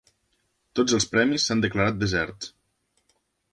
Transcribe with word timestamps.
Tots 0.79 0.95
els 0.99 1.05
premis 1.11 1.45
s'han 1.49 1.63
declarat 1.67 2.01
deserts. 2.05 2.51